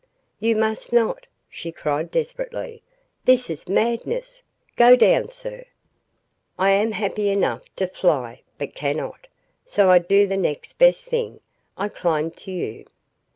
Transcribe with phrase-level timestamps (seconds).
[0.39, 2.81] "You must not!" she cried desperately.
[3.25, 4.41] "This is madness!
[4.75, 5.65] Go down, sir!"
[6.57, 9.27] "I am happy enough to fly, but cannot.
[9.63, 11.39] So I do the next best thing
[11.77, 12.85] I climb to you."